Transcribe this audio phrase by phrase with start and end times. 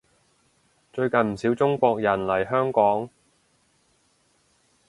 [0.91, 3.07] 最近唔少中國人嚟香港